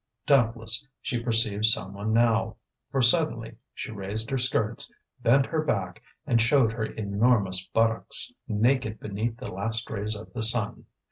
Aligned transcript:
Doubtless 0.25 0.83
she 0.99 1.21
perceived 1.21 1.65
someone 1.65 2.11
now, 2.11 2.55
for 2.89 3.03
suddenly 3.03 3.57
she 3.71 3.91
raised 3.91 4.31
her 4.31 4.37
skirts, 4.39 4.91
bent 5.21 5.45
her 5.45 5.61
back, 5.61 6.01
and 6.25 6.41
showed 6.41 6.73
her 6.73 6.85
enormous 6.85 7.65
buttocks, 7.65 8.33
naked 8.47 8.99
beneath 8.99 9.37
the 9.37 9.51
last 9.53 9.87
rays 9.91 10.15
of 10.15 10.33
the 10.33 10.41
sun. 10.41 10.87